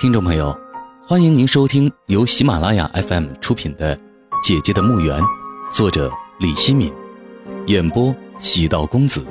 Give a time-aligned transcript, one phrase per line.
[0.00, 0.58] 听众朋友，
[1.06, 3.94] 欢迎您收听由喜马拉雅 FM 出品的
[4.42, 5.20] 《姐姐的墓园》，
[5.70, 6.90] 作者李希敏，
[7.66, 9.22] 演播喜道公子。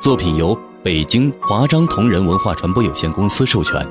[0.00, 3.88] 作品由北京华章同仁文化传播有限公司授权。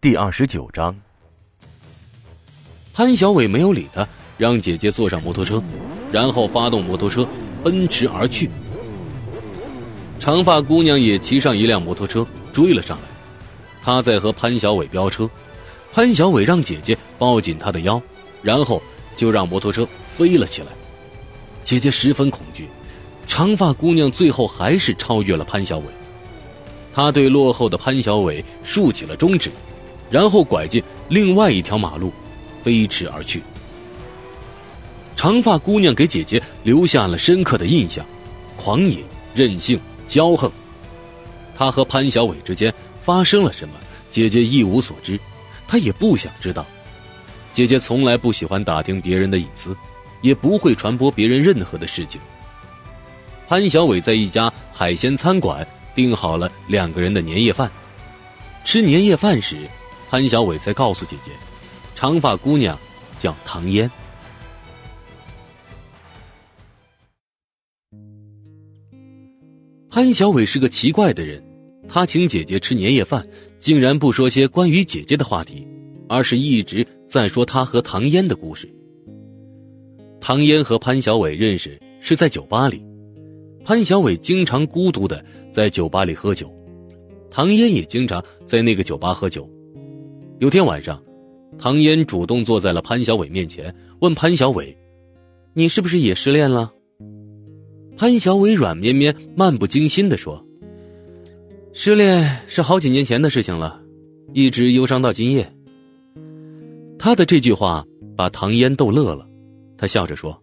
[0.00, 0.94] 第二十九章，
[2.92, 4.06] 潘小伟没有理他，
[4.38, 5.60] 让姐姐坐上摩托车，
[6.12, 7.26] 然后发动摩托车
[7.64, 8.48] 奔驰而去。
[10.24, 13.02] 长发姑娘也骑上一辆摩托车追了上来，
[13.82, 15.28] 她在和潘小伟飙车，
[15.92, 18.00] 潘小伟让姐姐抱紧他的腰，
[18.40, 18.80] 然后
[19.14, 20.68] 就让摩托车飞了起来。
[21.62, 22.70] 姐姐十分恐惧，
[23.26, 25.84] 长发姑娘最后还是超越了潘小伟。
[26.94, 29.50] 她对落后的潘小伟竖起了中指，
[30.08, 32.10] 然后拐进另外一条马路，
[32.62, 33.42] 飞驰而去。
[35.14, 38.02] 长发姑娘给姐姐留下了深刻的印象：
[38.56, 39.04] 狂野、
[39.34, 39.78] 任性。
[40.08, 40.50] 骄横，
[41.56, 42.72] 他和潘小伟之间
[43.02, 43.74] 发生了什么？
[44.10, 45.18] 姐姐一无所知，
[45.66, 46.64] 她也不想知道。
[47.52, 49.76] 姐姐从来不喜欢打听别人的隐私，
[50.20, 52.20] 也不会传播别人任何的事情。
[53.48, 57.70] 潘小伟在一家海鲜餐馆订好了两个人的年夜饭。
[58.64, 59.56] 吃年夜饭时，
[60.08, 61.32] 潘小伟才告诉姐姐，
[61.94, 62.78] 长发姑娘
[63.18, 63.90] 叫唐嫣。
[69.94, 71.40] 潘小伟是个奇怪的人，
[71.88, 73.24] 他请姐姐吃年夜饭，
[73.60, 75.64] 竟然不说些关于姐姐的话题，
[76.08, 78.68] 而是一直在说他和唐嫣的故事。
[80.20, 82.84] 唐嫣和潘小伟认识是在酒吧里，
[83.64, 86.52] 潘小伟经常孤独的在酒吧里喝酒，
[87.30, 89.48] 唐嫣也经常在那个酒吧喝酒。
[90.40, 91.00] 有天晚上，
[91.56, 94.76] 唐嫣主动坐在了潘小伟面前，问潘小伟
[95.54, 96.72] ：“你是不是也失恋了？”
[97.96, 100.44] 潘小伟软绵绵、漫不经心的说
[101.72, 103.80] ：“失恋是好几年前的事情了，
[104.32, 105.50] 一直忧伤到今夜。”
[106.98, 109.26] 他的这句话把唐嫣逗乐了，
[109.78, 110.36] 他笑着说：“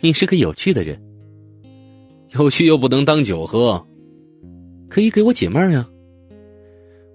[0.00, 1.00] 你是个有趣的人，
[2.34, 3.84] 有趣又不能当酒喝，
[4.88, 5.88] 可以给我解闷呀。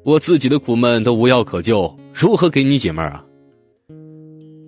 [0.03, 3.25] 我自己的苦闷都无药可救，如何给你解闷啊？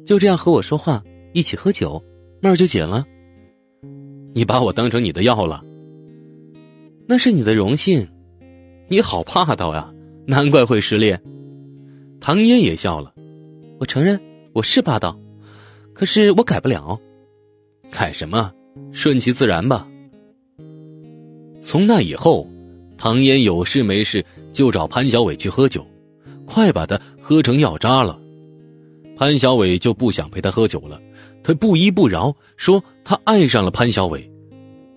[0.05, 2.01] 就这样和我说话，一起喝酒，
[2.41, 3.05] 闷儿就解了。”
[4.33, 5.61] 你把我当成你的药了，
[7.05, 8.07] 那是你的荣幸。
[8.87, 9.93] 你好霸道呀，
[10.25, 11.21] 难怪会失恋。
[12.19, 13.13] 唐嫣也笑了，
[13.79, 14.19] 我承认
[14.53, 15.19] 我是霸道，
[15.93, 16.97] 可是我改不了。
[17.91, 18.51] 改什么？
[18.93, 19.85] 顺其自然吧。
[21.61, 22.47] 从那以后，
[22.97, 25.85] 唐嫣有事没事就找潘小伟去喝酒，
[26.45, 28.17] 快把他喝成药渣了。
[29.17, 31.01] 潘小伟就不想陪他喝酒了。
[31.43, 34.31] 他不依不饶，说他爱上了潘小伟，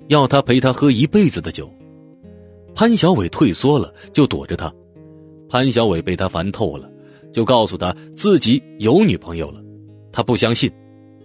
[0.08, 1.70] 要他陪他喝一辈子的酒。
[2.74, 4.72] 潘小伟退缩了，就躲着他。
[5.48, 6.90] 潘小伟被他烦透了，
[7.32, 9.62] 就告诉他自己有女朋友了。
[10.12, 10.70] 他不相信，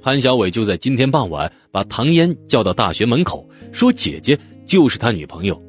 [0.01, 5.59] 潘小伟就在今天傍晚把唐嫣叫到大学门口，说姐姐就是他女朋友。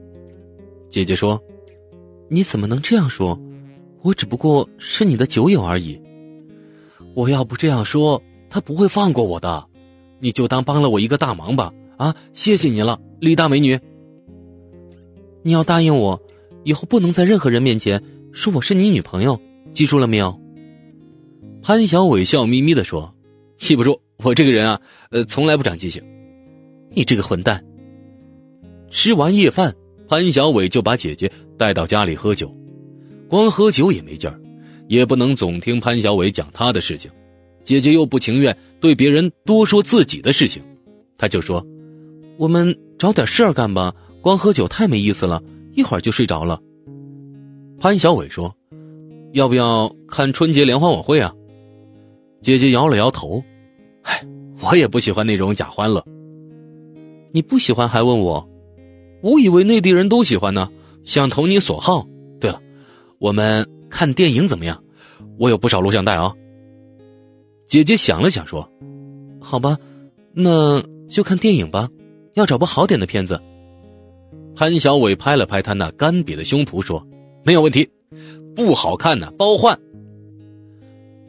[0.88, 1.40] 姐姐说
[2.28, 3.38] ：“你怎么能这样说？
[4.02, 6.00] 我只不过是你的酒友而已。
[7.14, 8.20] 我要不这样说。”
[8.52, 9.64] 他不会放过我的，
[10.20, 11.72] 你就当帮了我一个大忙吧！
[11.96, 13.78] 啊，谢谢你了，李大美女。
[15.42, 16.22] 你要答应我，
[16.64, 19.40] 以后不能在任何人面前说我是你女朋友，
[19.74, 20.38] 记住了没有？
[21.62, 23.14] 潘小伟笑眯眯的说
[23.58, 24.80] ：“记不住，我这个人啊，
[25.10, 26.02] 呃，从来不长记性。”
[26.92, 27.64] 你这个混蛋！
[28.90, 29.74] 吃完夜饭，
[30.08, 32.54] 潘小伟就把姐姐带到家里喝酒，
[33.28, 34.40] 光喝酒也没劲儿，
[34.88, 37.10] 也不能总听潘小伟讲他的事情。
[37.70, 40.60] 姐姐又不情愿对别人多说自己的事情，
[41.16, 41.64] 他就说
[42.36, 45.40] ：“我们找点事儿干吧，光喝酒太没意思了，
[45.76, 46.60] 一会儿就睡着了。”
[47.78, 48.52] 潘小伟说
[49.34, 51.32] ：“要不要看春节联欢晚会啊？”
[52.42, 53.40] 姐姐摇了摇头
[54.02, 54.26] ：“唉，
[54.62, 56.04] 我也不喜欢那种假欢乐。”
[57.30, 58.48] 你不喜欢还问我？
[59.22, 60.68] 我以为内地人都喜欢呢，
[61.04, 62.04] 想投你所好。
[62.40, 62.60] 对了，
[63.20, 64.82] 我们看电影怎么样？
[65.38, 66.34] 我有不少录像带啊。
[67.70, 68.68] 姐姐想了想说
[69.40, 69.78] ：“好吧，
[70.32, 71.88] 那就看电影吧，
[72.34, 73.40] 要找部好点的片子。”
[74.56, 77.06] 潘小伟拍了拍他那干瘪的胸脯说
[77.46, 77.88] ：“没有问题，
[78.56, 79.78] 不好看呢，包换。”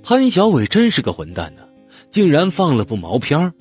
[0.01, 1.61] 潘小伟真是个混蛋呢，
[2.09, 3.53] 竟然放了部毛片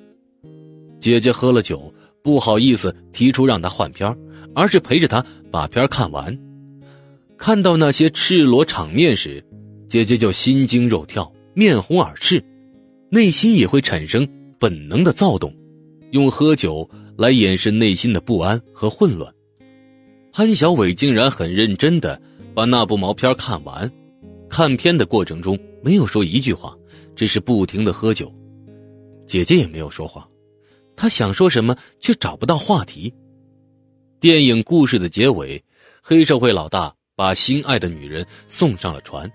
[0.99, 1.93] 姐姐喝了酒，
[2.23, 4.17] 不好意思提出让他换片
[4.55, 6.35] 而是陪着他把片看完。
[7.37, 9.44] 看到那些赤裸场面时，
[9.87, 12.43] 姐姐就心惊肉跳，面红耳赤。
[13.12, 14.26] 内心也会产生
[14.56, 15.52] 本能的躁动，
[16.12, 19.34] 用喝酒来掩饰内心的不安和混乱。
[20.32, 22.20] 潘小伟竟然很认真的
[22.54, 23.90] 把那部毛片看完，
[24.48, 26.76] 看片的过程中没有说一句话，
[27.16, 28.32] 只是不停的喝酒。
[29.26, 30.28] 姐姐也没有说话，
[30.94, 33.12] 她想说什么却找不到话题。
[34.20, 35.60] 电影故事的结尾，
[36.00, 39.28] 黑社会老大把心爱的女人送上了船，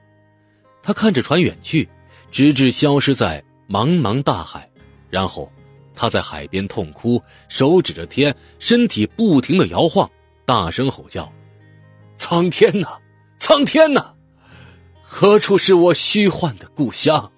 [0.81, 1.89] 他看着船远去，
[2.31, 4.69] 直至消失在茫茫大海，
[5.09, 5.51] 然后
[5.93, 10.09] 他在海边痛哭，手指着天，身体不停的摇晃。
[10.45, 11.31] 大声吼叫
[12.17, 12.87] ：“苍天呐，
[13.39, 14.13] 苍天呐，
[15.01, 17.31] 何处是我虚幻的故乡？”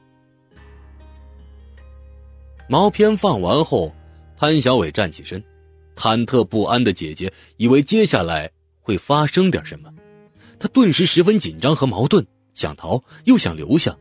[2.67, 3.95] 毛片放完后，
[4.35, 5.41] 潘小伟站起身，
[5.95, 8.51] 忐忑不安的姐姐以为接下来
[8.81, 9.89] 会发生点什么，
[10.59, 13.95] 她顿时十分紧张和矛盾，想逃又想留下。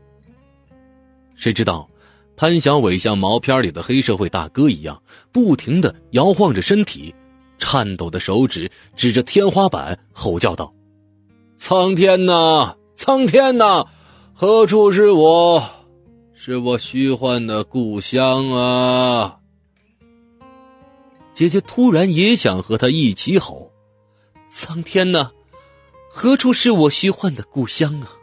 [1.37, 1.89] 谁知道，
[2.37, 5.01] 潘小伟像毛片里的黑社会大哥一样，
[5.31, 7.13] 不停的摇晃着身体。
[7.57, 10.71] 颤抖的手指指着天花板，吼叫道
[11.57, 13.85] ：“苍天呐，苍天呐，
[14.35, 15.63] 何处是我？
[16.35, 19.39] 是我虚幻的故乡啊！”
[21.33, 23.71] 姐姐突然也想和他一起吼
[24.47, 25.31] ：“苍天呐，
[26.11, 28.13] 何处是我虚幻的故乡啊？”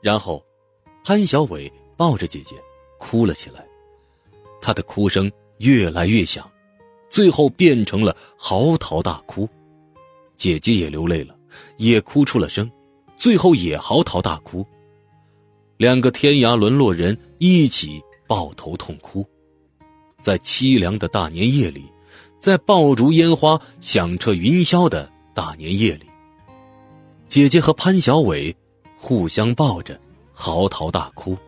[0.00, 0.42] 然后，
[1.04, 2.56] 潘小伟抱着姐姐
[2.98, 3.64] 哭了起来，
[4.60, 6.48] 她的哭声越来越响。
[7.08, 9.48] 最后变成了嚎啕大哭，
[10.36, 11.34] 姐姐也流泪了，
[11.78, 12.70] 也哭出了声，
[13.16, 14.66] 最后也嚎啕大哭。
[15.76, 19.26] 两个天涯沦落人一起抱头痛哭，
[20.20, 21.84] 在凄凉的大年夜里，
[22.40, 26.06] 在爆竹烟花响彻云霄的大年夜里，
[27.28, 28.54] 姐姐和潘小伟
[28.98, 29.98] 互相抱着
[30.34, 31.38] 嚎啕大哭。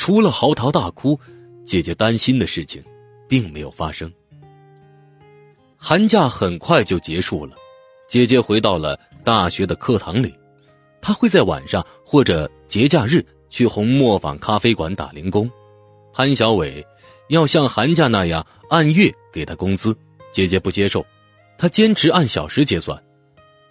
[0.00, 1.20] 除了嚎啕大哭，
[1.66, 2.82] 姐姐担心的事情。
[3.30, 4.12] 并没有发生。
[5.76, 7.54] 寒假很快就结束了，
[8.08, 10.34] 姐姐回到了大学的课堂里。
[11.00, 15.48] 她会在晚上或者节假日去红磨坊咖啡馆打零工。
[16.12, 16.84] 潘小伟
[17.28, 19.96] 要像寒假那样按月给他工资，
[20.32, 21.06] 姐姐不接受，
[21.56, 23.00] 她坚持按小时结算。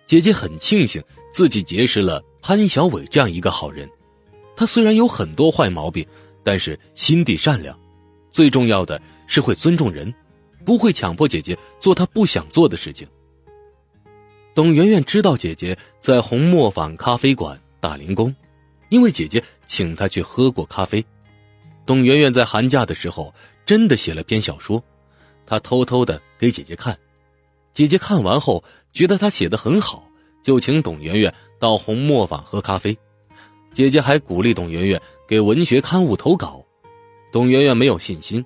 [0.07, 1.03] 姐姐很庆幸
[1.33, 3.87] 自己结识了潘小伟这样一个好人。
[4.59, 6.05] 他虽然有很多坏毛病，
[6.43, 7.79] 但是心地善良。
[8.29, 10.13] 最重要的是会尊重人，
[10.65, 13.07] 不会强迫姐姐做她不想做的事情。
[14.53, 18.35] 董媛媛知道姐姐在红磨坊咖啡馆打零工，
[18.89, 21.01] 因为姐姐请她去喝过咖啡。
[21.85, 23.33] 董媛媛在寒假的时候
[23.65, 24.83] 真的写了篇小说，
[25.45, 26.99] 她偷偷的给姐姐看，
[27.71, 30.03] 姐姐看完后觉得她写的很好，
[30.43, 32.97] 就请董媛媛到红磨坊喝咖啡。
[33.73, 36.63] 姐姐还鼓励董媛媛给文学刊物投稿。
[37.31, 38.43] 董媛媛没有信心，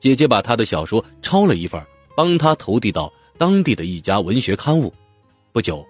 [0.00, 1.80] 姐姐把她的小说抄了一份，
[2.16, 4.92] 帮她投递到当地的一家文学刊物。
[5.52, 5.86] 不久，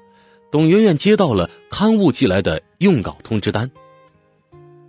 [0.50, 3.70] 董媛媛接到了刊物寄来的用稿通知单。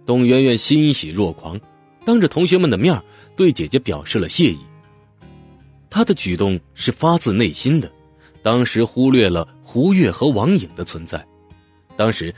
[0.06, 1.60] 董媛媛欣喜若狂，
[2.04, 3.00] 当着同学们的面
[3.36, 4.58] 对姐姐表示了谢意。
[5.90, 7.92] 她的举动是发自内心的，
[8.42, 11.26] 当时忽略了胡月和王颖的存在。
[11.96, 12.34] 当时，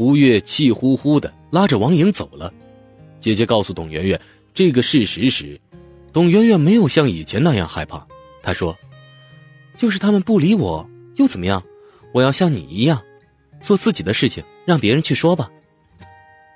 [0.00, 2.50] 胡月气呼呼的拉着王颖走了。
[3.20, 4.18] 姐姐告诉董媛媛。
[4.54, 5.60] 这个事实时，
[6.10, 8.06] 董媛媛没有像以前那样害怕。
[8.42, 8.74] 她说
[9.76, 11.62] ：“就是他们不理我，又怎么样？
[12.14, 13.02] 我要像你一样，
[13.60, 15.50] 做自己的事情，让别人去说吧。”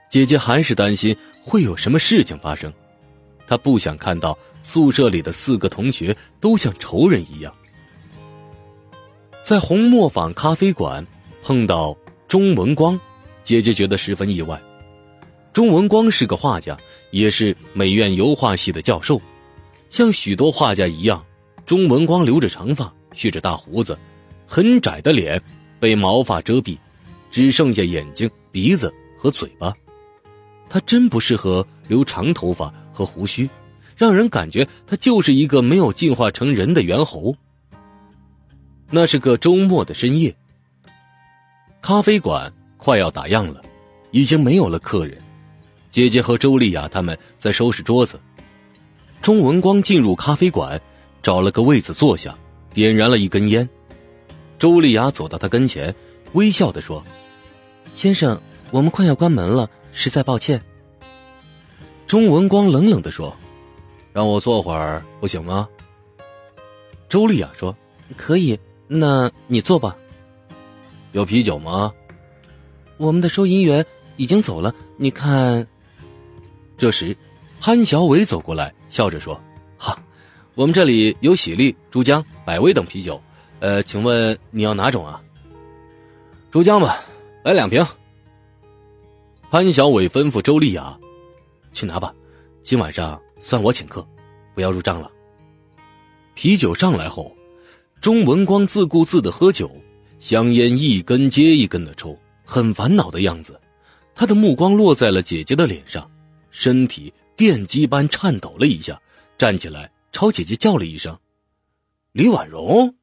[0.09, 2.73] 姐姐还是担心会有什么事情发生，
[3.47, 7.55] 她不想看到宿舍里的四个同学都像仇人一样。
[9.45, 11.07] 在红磨坊咖啡馆
[11.43, 11.95] 碰到
[12.27, 12.99] 钟文光，
[13.45, 14.61] 姐姐觉得十分意外。
[15.53, 16.77] 钟文光是个画家，
[17.13, 19.21] 也是美院油画系的教授。
[19.89, 21.25] 像许多画家一样，
[21.65, 23.97] 钟文光留着长发，蓄着大胡子，
[24.49, 25.41] 很窄的脸
[25.79, 26.77] 被毛发遮蔽，
[27.31, 29.73] 只剩下眼睛、鼻子和嘴巴。
[30.69, 33.49] 他真不适合留长头发和胡须，
[33.97, 37.37] 让人感觉他就是一个没有进化成人的猿猴。
[38.91, 40.35] 那是个周末的深夜，
[41.81, 42.53] 咖啡馆
[42.85, 43.63] 快要打烊了，
[44.11, 45.17] 已经没有了客人。
[45.91, 48.21] 姐姐和周丽雅他们在收拾桌子，
[49.23, 50.79] 钟文光进入咖啡馆，
[51.23, 52.37] 找了个位子坐下，
[52.75, 53.67] 点燃了一根烟。
[54.59, 55.95] 周丽雅走到他跟前，
[56.35, 57.03] 微笑的说
[57.95, 58.39] ：“先生，
[58.71, 60.63] 我们快要关门了，实在抱歉。”
[62.07, 63.35] 钟文光冷冷的说
[64.13, 65.67] ：“让我坐会儿不行吗？”
[67.09, 67.75] 周丽雅说
[68.15, 69.97] ：“可以，那你坐吧。”
[71.13, 71.91] 有啤酒吗？
[72.97, 73.85] 我们的收银员
[74.17, 75.67] 已经走了，你看。
[76.77, 77.17] 这时，
[77.61, 79.41] 潘小伟走过来，笑着说
[79.79, 79.97] ：“哈，
[80.55, 83.21] 我们这里有喜力、珠江、百威等啤酒，
[83.61, 85.23] 呃，请问你要哪种啊？
[86.51, 87.01] 珠江吧，
[87.45, 87.85] 来两瓶。
[89.51, 90.99] 潘小伟吩咐周丽雅
[91.73, 92.13] ：“去拿吧，
[92.63, 94.05] 今晚上算我请客，
[94.53, 95.11] 不要入账了。”
[96.35, 97.35] 啤酒上来后，
[98.01, 99.71] 钟文光自顾自的喝酒，
[100.19, 102.19] 香烟一根接一根的抽，
[102.55, 103.61] 很烦恼的样子。
[104.15, 106.09] 他的目光落在了姐姐的脸上，
[106.53, 108.97] 身体电击般颤抖了一下，
[109.37, 111.19] 站起来朝姐姐叫了一声
[112.13, 112.95] ：“李婉容。”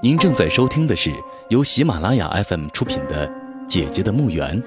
[0.00, 1.12] 您正在收听的是
[1.48, 3.26] 由喜马拉雅 FM 出品的
[3.66, 4.62] 《姐姐的墓园》。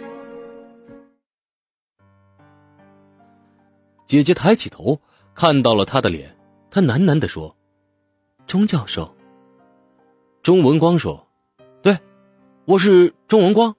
[4.06, 5.00] 姐姐抬起头，
[5.34, 6.36] 看到了他的脸，
[6.70, 7.56] 她喃喃的说
[8.46, 9.16] ：“钟教授。”
[10.44, 11.26] 钟文光说：“，
[12.66, 13.76] 我是钟文光。”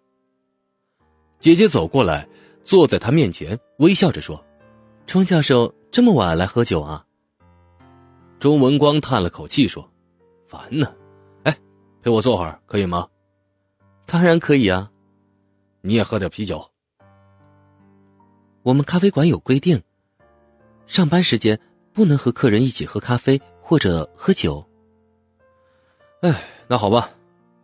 [1.41, 2.29] 姐姐走过来，
[2.63, 4.43] 坐在他面前，微笑着说
[5.07, 7.05] ：“钟教授这么晚来喝酒啊？”
[8.39, 9.89] 钟文光叹了口气说
[10.47, 10.95] ：“烦呢。”
[11.45, 11.59] 哎
[12.03, 13.09] 陪我坐会儿可以吗？
[14.05, 14.91] 当然可以啊。
[15.81, 16.63] 你也喝点啤酒。
[18.63, 19.83] 我们咖啡馆有规定，
[20.87, 21.59] 上班时间
[21.93, 24.63] 不能和客人一起喝咖啡或者喝酒。
[26.21, 27.11] 哎，那好吧，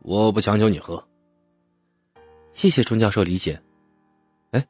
[0.00, 1.02] 我不强求你喝。
[2.50, 3.61] 谢谢钟教授理解。
[4.52, 4.66] 哎，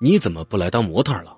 [0.00, 1.36] 你怎么不来当模特了？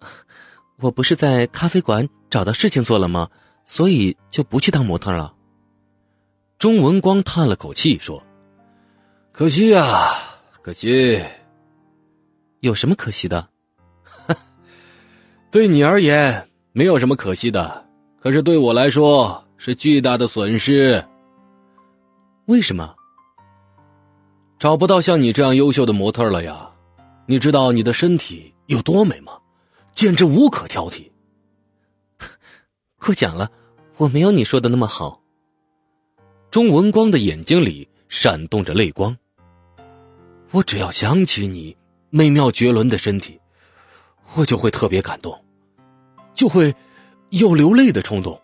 [0.80, 3.28] 我不是在咖啡馆找到事情做了吗？
[3.64, 5.32] 所以就不去当模特了。
[6.58, 8.20] 钟文光叹了口气说
[9.30, 10.10] ：“可惜呀，
[10.62, 11.22] 可惜。
[12.60, 13.48] 有什么可惜的？
[15.50, 17.86] 对你而言没有什么可惜的，
[18.20, 21.04] 可是对我来说是巨大的损失。
[22.46, 22.92] 为什么？
[24.62, 26.70] 找不到像你这样优秀的模特了呀？
[27.26, 29.32] 你知道你的身体有多美吗？
[29.92, 31.10] 简直无可挑剔。
[32.96, 33.50] 过奖了，
[33.96, 35.20] 我没有你说的那么好。”
[36.48, 39.16] 钟文光的眼睛里闪动着泪光。
[40.52, 41.76] 我只要想起你
[42.10, 43.40] 美妙绝伦的身体，
[44.34, 45.36] 我就会特别感动，
[46.34, 46.72] 就会
[47.30, 48.40] 有流泪的冲动。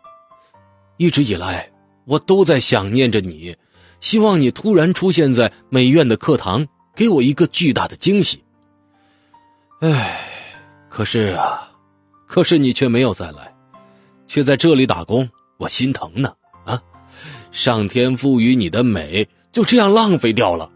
[0.97, 1.71] 一直以来，
[2.07, 3.57] 我都在想念着你，
[4.01, 8.43] 希望你突然出现在美院的课堂，给我一个巨大的惊喜。
[9.81, 10.21] 唉，
[10.89, 11.71] 可是啊，
[12.27, 13.55] 可是你却没有再来，
[14.27, 16.33] 却在这里打工，我心疼呢。
[16.65, 16.81] 啊
[17.51, 20.71] 上天赋予你的美就这样浪费掉了。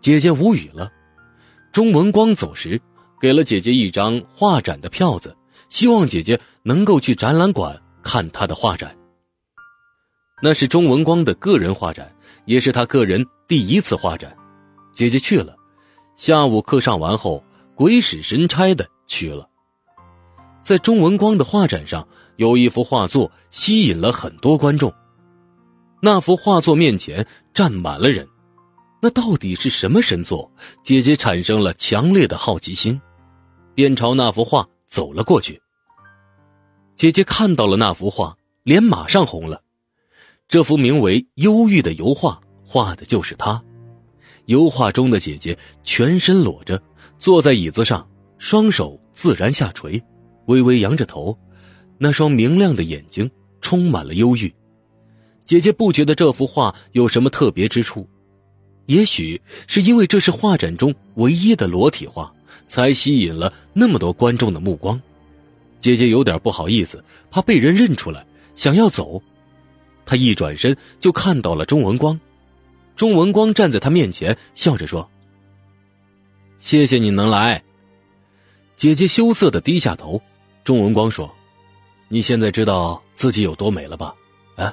[0.00, 0.90] 姐姐无语了。
[1.72, 2.80] 钟文光走时，
[3.18, 5.34] 给了姐姐一张画展的票子，
[5.68, 8.94] 希望姐姐能够去展览馆看他的画展。
[10.44, 12.12] 那是钟文光的个人画展，
[12.46, 14.36] 也是他个人第一次画展。
[14.92, 15.54] 姐姐去了，
[16.16, 17.44] 下午课上完后，
[17.76, 19.48] 鬼使神差的去了。
[20.60, 22.04] 在钟文光的画展上，
[22.38, 24.92] 有一幅画作吸引了很多观众。
[26.00, 28.26] 那幅画作面前站满了人，
[29.00, 30.50] 那到底是什么神作？
[30.82, 33.00] 姐姐产生了强烈的好奇心，
[33.76, 35.62] 便朝那幅画走了过去。
[36.96, 39.62] 姐姐看到了那幅画，脸马上红了。
[40.52, 43.64] 这幅名为《忧郁》的油画，画的就是她。
[44.44, 46.78] 油画中的姐姐全身裸着，
[47.18, 48.06] 坐在椅子上，
[48.36, 49.98] 双手自然下垂，
[50.48, 51.34] 微微扬着头，
[51.96, 53.30] 那双明亮的眼睛
[53.62, 54.54] 充满了忧郁。
[55.46, 58.06] 姐姐不觉得这幅画有什么特别之处，
[58.84, 62.30] 也许是因为这是画展中唯一的裸体画，
[62.68, 65.00] 才吸引了那么多观众的目光。
[65.80, 69.22] 姐姐有点不好意思，怕被人认出来，想要走。
[70.04, 72.18] 他一转身就看到了钟文光，
[72.96, 75.08] 钟文光站在他面前，笑着说
[76.58, 77.62] ：“谢谢你能来。”
[78.76, 80.20] 姐姐羞涩的低下头。
[80.64, 81.32] 钟文光说
[82.08, 84.14] ：“你现在知道自己有多美了吧？”
[84.56, 84.72] 啊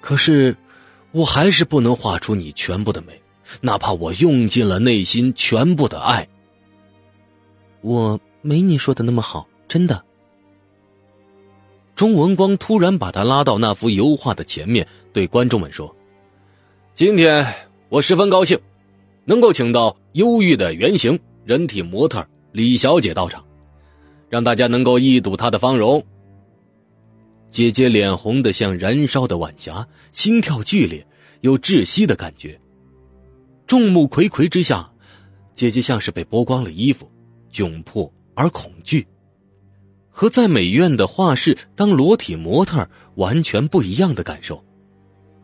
[0.00, 0.56] 可是，
[1.12, 3.20] 我还是不能画出你全部的美，
[3.60, 6.26] 哪怕我用尽了内心全部的爱。
[7.80, 10.04] 我没你说的那么好，真的。
[12.00, 15.94] 钟文光突然把他拉到那幅油画的前面，对观众们说
[16.96, 17.46] ：“今天
[17.90, 18.58] 我十分高兴，
[19.26, 23.44] 能够请到忧郁的原型人体模特李小姐到场，
[24.30, 26.02] 让大家能够一睹她的芳容。”
[27.50, 31.06] 姐姐脸红的像燃烧的晚霞，心跳剧烈，
[31.42, 32.58] 有窒息的感觉。
[33.66, 34.90] 众目睽睽之下，
[35.54, 37.06] 姐姐像是被剥光了衣服，
[37.52, 39.06] 窘迫而恐惧，
[40.20, 44.62] 和在美院的画室当裸体模特完全不一样的感受。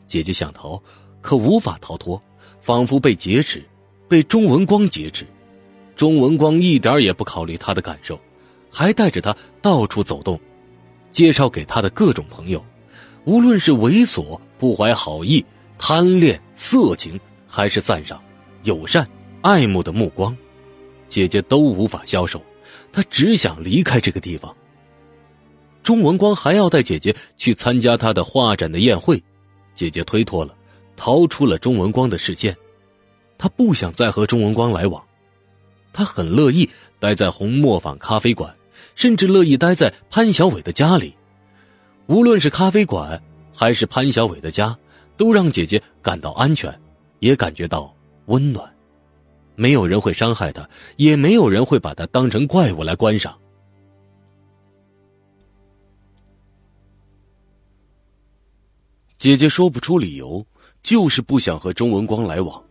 [0.07, 0.83] 姐姐想逃，
[1.23, 2.23] 可无法逃脱，
[2.61, 3.65] 仿佛被劫持，
[4.07, 5.27] 被钟文光劫持。
[5.97, 8.21] 钟文光一点也不考虑她的感受，
[8.71, 10.39] 还带着她到处走动。
[11.11, 12.63] 介绍给他的各种朋友，
[13.25, 15.43] 无论是猥琐、不怀好意、
[15.79, 18.23] 贪恋、色情，还是赞赏、
[18.65, 19.09] 友善、
[19.41, 20.37] 爱慕的目光，
[21.09, 22.43] 姐姐都无法消受。
[22.93, 24.55] 她只想离开这个地方。
[25.87, 29.23] 钟文光还要带姐姐去参加他的画展的宴会，
[29.77, 30.53] 姐姐推脱了，
[30.97, 32.57] 逃出了钟文光的视线。
[33.39, 35.01] 她不想再和钟文光来往，
[35.93, 38.53] 她很乐意待在红磨坊咖啡馆，
[38.97, 41.15] 甚至乐意待在潘小伟的家里。
[42.07, 43.23] 无论是咖啡馆，
[43.55, 44.77] 还是潘小伟的家，
[45.17, 46.77] 都让姐姐感到安全，
[47.21, 48.69] 也感觉到温暖。
[49.55, 53.39] 没有人会伤害她，也没有人会把她当成怪物来观赏。
[59.19, 60.47] 姐姐说不出理由，
[60.83, 62.63] 就是不想和钟文光来往。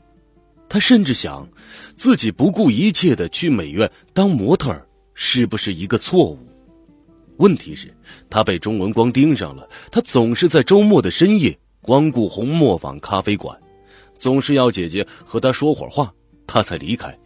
[0.69, 1.47] 她甚至想，
[1.95, 6.37] 自己不顾一切的去美院当模特儿，是不是一个错误？
[7.37, 7.91] 问题是，
[8.29, 9.67] 她被钟文光盯上了。
[9.91, 13.57] 他总是在周末的深夜光顾红磨坊咖啡馆，
[14.17, 16.13] 总是要姐姐和他说会儿话，
[16.45, 17.17] 他才离开。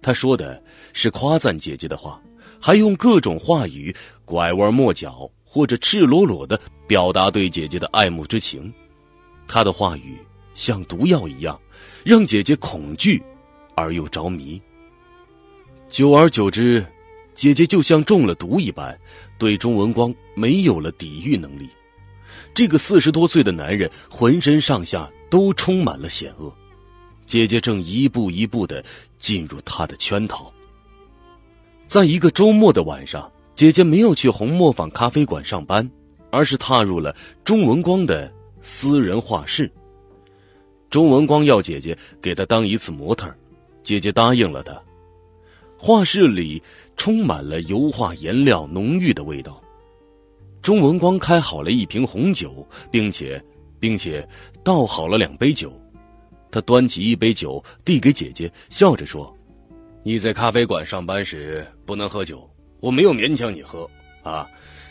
[0.00, 2.22] 他说的是夸赞姐姐的话，
[2.60, 5.28] 还用各种话语拐弯抹角。
[5.50, 8.70] 或者赤裸裸的表达对姐姐的爱慕之情，
[9.48, 10.18] 他的话语
[10.52, 11.58] 像毒药一样，
[12.04, 13.22] 让姐姐恐惧
[13.74, 14.60] 而又着迷。
[15.88, 16.84] 久而久之，
[17.34, 18.96] 姐姐就像中了毒一般，
[19.38, 21.66] 对钟文光没有了抵御能力。
[22.52, 26.54] 这个四十多岁的男人浑身上下都充满了险恶，
[27.26, 28.84] 姐姐正一步一步的
[29.18, 30.52] 进入他的圈套。
[31.86, 33.32] 在一个周末的晚上。
[33.58, 35.90] 姐姐没有去红磨坊咖啡馆上班，
[36.30, 37.12] 而是踏入了
[37.42, 39.68] 钟文光的私人画室。
[40.88, 43.28] 钟文光要姐姐给他当一次模特，
[43.82, 44.80] 姐姐答应了他。
[45.76, 46.62] 画室里
[46.96, 49.60] 充满了油画颜料浓郁的味道。
[50.62, 53.44] 钟文光开好了一瓶红酒，并且，
[53.80, 54.24] 并且
[54.62, 55.72] 倒好了两杯酒。
[56.48, 59.36] 他端起一杯酒递给姐姐，笑着说
[60.04, 62.48] ：“你在咖啡馆上班时不能喝酒。”
[62.80, 63.88] 我没有勉强你喝，
[64.22, 64.48] 啊，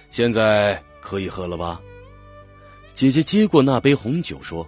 [0.09, 1.81] 现在可以喝了吧？
[2.93, 4.67] 姐姐接过那杯红酒说：“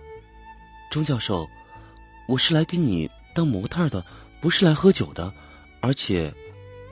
[0.91, 1.47] 钟教授，
[2.27, 4.05] 我是来给你当模特的，
[4.39, 5.33] 不是来喝酒的。
[5.81, 6.33] 而且，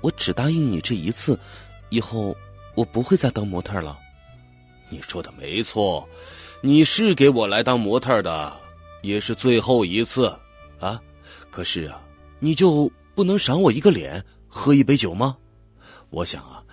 [0.01, 1.39] 我只答应你这一次，
[1.89, 2.35] 以后
[2.75, 3.97] 我不会再当模特了。”
[4.89, 6.07] 你说的没错，
[6.61, 8.57] 你是给我来当模特的，
[9.01, 10.27] 也是最后一次，
[10.79, 10.99] 啊！
[11.51, 12.01] 可是啊，
[12.39, 15.37] 你就不能赏我一个脸，喝一杯酒吗？
[16.09, 16.63] 我想啊，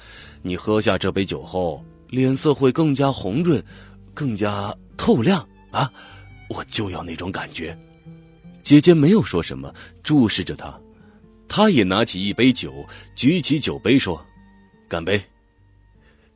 [0.43, 3.63] 你喝下这杯酒后，脸色会更加红润，
[4.13, 5.93] 更加透亮啊！
[6.49, 7.77] 我就要那种感觉。
[8.63, 10.79] 姐姐没有说什么，注视着他。
[11.49, 14.25] 他也拿起一杯酒，举起酒杯说
[14.89, 15.23] ：“干杯！”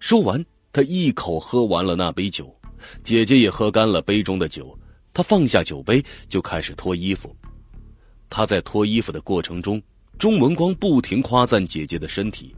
[0.00, 2.54] 说完，他一口喝完了那杯酒。
[3.02, 4.78] 姐姐也喝干了杯中的酒。
[5.14, 7.34] 他放下酒杯，就开始脱衣服。
[8.30, 9.82] 他在脱衣服的过程中，
[10.18, 12.54] 钟文光不停夸赞姐姐的身体。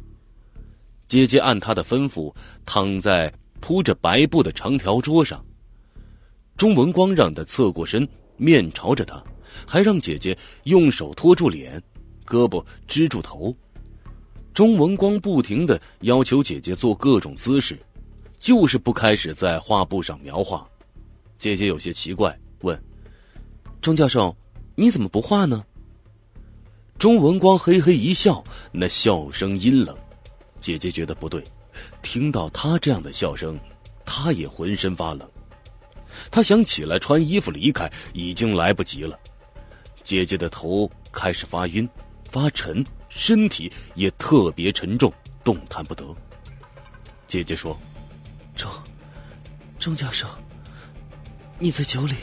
[1.11, 2.33] 姐姐按他的吩咐
[2.65, 5.45] 躺在铺着白布的长条桌上。
[6.57, 9.21] 钟文光让他侧过身，面朝着他，
[9.67, 11.83] 还让姐姐用手托住脸，
[12.25, 13.53] 胳膊支住头。
[14.55, 17.77] 钟文光不停的要求姐姐做各种姿势，
[18.39, 20.65] 就是不开始在画布上描画。
[21.39, 22.81] 姐姐有些奇怪，问
[23.83, 24.37] ：“钟教授，
[24.77, 25.65] 你怎么不画呢？”
[27.01, 29.97] 钟文光嘿嘿一笑，那笑声阴冷。
[30.61, 31.43] 姐姐觉得不对，
[32.03, 33.59] 听到他这样的笑声，
[34.05, 35.29] 她也浑身发冷。
[36.31, 39.19] 她想起来穿衣服离开，已经来不及了。
[40.05, 41.89] 姐姐的头开始发晕、
[42.31, 45.13] 发沉，身体也特别沉重，
[45.45, 46.05] 动弹不得。
[47.27, 47.79] 姐姐说
[48.57, 48.69] ：“钟，
[49.79, 50.27] 钟教授，
[51.59, 52.15] 你在酒里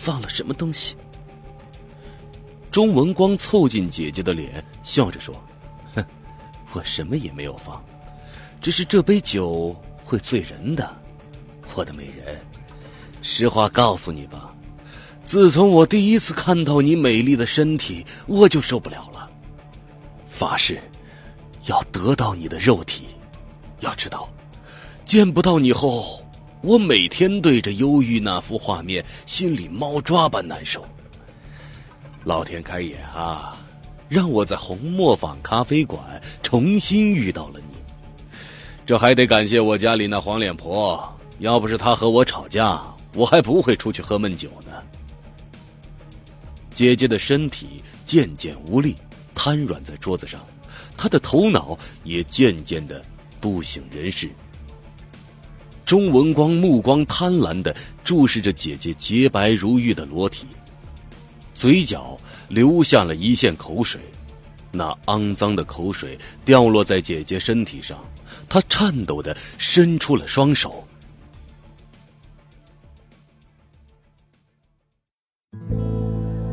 [0.00, 0.96] 放了什么东西？”
[2.70, 5.34] 钟文光凑近姐姐的脸，笑着说。
[6.72, 7.82] 我什么也没有放，
[8.60, 10.94] 只是这杯酒会醉人的，
[11.74, 12.38] 我的美人。
[13.22, 14.54] 实话告诉你吧，
[15.24, 19.28] 自从我第一次看到你美丽的身体，我就受不了了。
[20.26, 20.80] 发誓，
[21.66, 23.06] 要得到你的肉体。
[23.80, 24.28] 要知道，
[25.04, 26.22] 见不到你后，
[26.62, 30.84] 我每天对着忧郁那幅画面，心里猫抓般难受。
[32.24, 33.56] 老天开眼啊！
[34.08, 36.00] 让我在红磨坊咖啡馆
[36.42, 37.76] 重新遇到了你，
[38.86, 41.02] 这还得感谢我家里那黄脸婆。
[41.40, 42.82] 要不是她和我吵架，
[43.14, 44.72] 我还不会出去喝闷酒呢。
[46.74, 48.96] 姐姐的身体渐渐无力，
[49.34, 50.40] 瘫软在桌子上，
[50.96, 53.02] 她的头脑也渐渐的
[53.40, 54.28] 不省人事。
[55.84, 60.46] 钟文光目光贪婪的注视着姐姐洁白如玉的裸体，
[61.54, 64.00] 嘴角流下了一线口水，
[64.72, 67.98] 那肮脏的口水掉落在姐姐身体上，
[68.48, 70.84] 她颤抖的伸出了双手。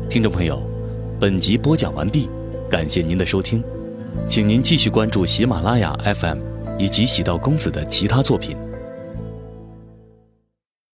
[0.08, 0.62] 听众朋友，
[1.20, 2.28] 本集播讲完毕，
[2.70, 3.62] 感谢您的收听，
[4.28, 6.38] 请您继续关注喜马拉雅 FM
[6.78, 8.56] 以及喜道公子的其他作品。